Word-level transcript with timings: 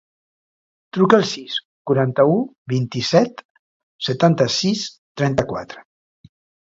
Truca 0.97 1.17
al 1.17 1.25
sis, 1.31 1.57
quaranta-u, 1.91 2.39
vint-i-set, 2.73 3.43
setanta-sis, 4.09 4.87
trenta-quatre. 5.23 5.85